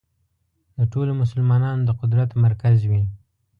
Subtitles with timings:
[0.77, 3.03] د ټولو مسلمانانو د قدرت مرکز وي.